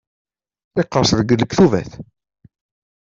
Yeqres 0.77 1.09
deg 1.17 1.29
lektubat. 1.41 1.91